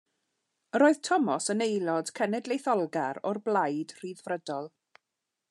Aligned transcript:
Yr 0.77 0.85
oedd 0.85 1.01
Thomas 1.07 1.51
yn 1.55 1.61
aelod 1.65 2.09
cenedlaetholgar 2.21 3.21
o'r 3.33 3.43
Blaid 3.51 3.95
Ryddfrydol. 4.01 4.73